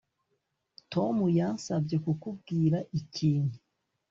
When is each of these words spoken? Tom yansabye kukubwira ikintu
Tom 0.91 1.15
yansabye 1.39 1.95
kukubwira 2.03 2.77
ikintu 2.99 3.57